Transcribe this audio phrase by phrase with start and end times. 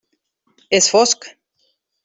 [0.79, 1.31] És fosc.